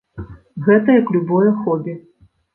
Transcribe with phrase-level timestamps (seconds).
[0.67, 1.97] Гэта як любое хобі.